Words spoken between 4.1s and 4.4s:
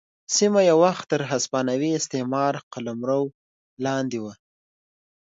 وه.